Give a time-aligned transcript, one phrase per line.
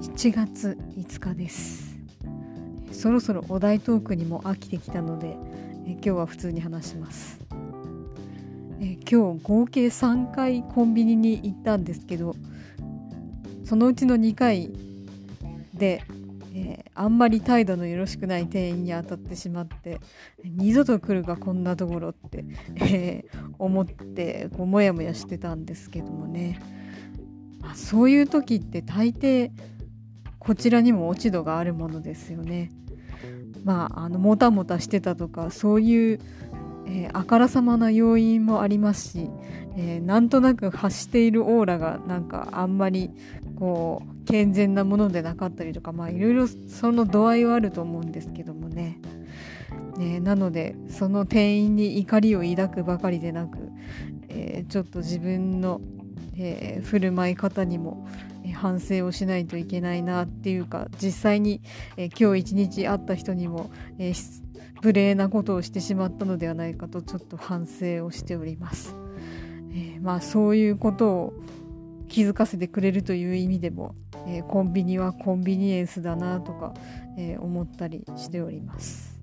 [0.00, 1.98] 8月5日です。
[2.92, 5.36] そろそろお題トークにも飽きてきたので
[5.86, 7.40] え今日は普通に話します。
[8.80, 12.36] え今日合計3回コンビニに行ったんですけど
[13.64, 14.70] そのうちの2回
[15.74, 16.04] で、
[16.54, 19.98] えー、あんまり態度のよろしくない店員に当たってしまって
[20.44, 22.44] 二度と来るかこんなところって、
[22.76, 26.60] えー、思ってこうモヤモヤしてたんですけどもね、
[27.60, 29.50] まあ、そういう時って大抵
[30.48, 32.70] こちらにも落ち度があるものですよね。
[33.64, 36.20] まあ、あのもたもたしてたとかそういう、
[36.86, 39.30] えー、あからさまな要因もありますし、
[39.76, 43.10] えー、なんとなく発しているオーラがなんかあんまり
[43.56, 48.98] こう健全なものでなかったりとかまあいろいろその度合いはあると思うんですけどもね。
[49.98, 53.58] ねなのでその店員に怒りを抱くばかりでなく、
[54.30, 55.82] えー、ちょっと自分の、
[56.38, 58.06] え、振る舞い方にも、
[58.52, 61.60] 反省をしないといけないなっていうか実際に、
[61.96, 64.12] え今日一日会った人にも、え
[64.82, 68.94] 無礼なことをしてしまったのではないかとちょっと反省をしております。
[69.72, 71.32] えまあそういうことを
[72.08, 73.94] 気づかせてくれるという意味でも、
[74.26, 76.74] えコンビニはコンビニエンスだなとか、
[77.16, 79.18] え思ったりしております。